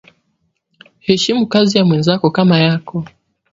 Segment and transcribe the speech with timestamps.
[1.05, 2.97] Heshimukazi ya mwenzako kama yako